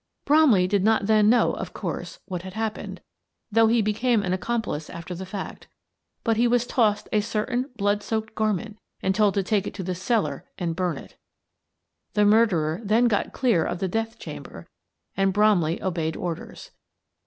[0.25, 3.01] Bromley did not then know, of course, what had happened,—
[3.51, 5.67] though he became an accomplice after the fact,—
[6.23, 9.83] but he was tossed a certain blood soaked garment and told to take it to
[9.83, 11.17] the cellar and burn it
[12.15, 14.67] The murderer then got clear of the death chamber
[15.15, 16.71] and Bromley obeyed orders.